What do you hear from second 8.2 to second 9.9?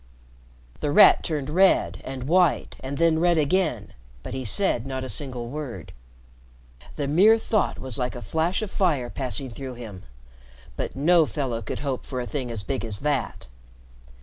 flash of fire passing through